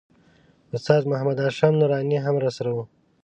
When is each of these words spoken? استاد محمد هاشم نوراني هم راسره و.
استاد 0.75 1.03
محمد 1.11 1.37
هاشم 1.43 1.73
نوراني 1.79 2.17
هم 2.25 2.35
راسره 2.43 2.71
و. 2.75 2.77